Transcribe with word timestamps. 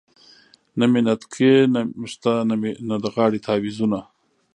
نه 0.77 0.85
مې 0.91 1.01
نتکې 1.07 1.51
شته 2.11 2.33
نه 2.89 2.95
د 3.03 3.05
غاړې 3.15 3.39
تعویذونه. 3.45 3.99